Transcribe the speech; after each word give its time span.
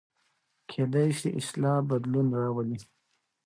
کېدای 0.69 1.09
سي 1.19 1.29
اصلاح 1.39 1.77
بدلون 1.89 2.27
راولي. 2.39 2.77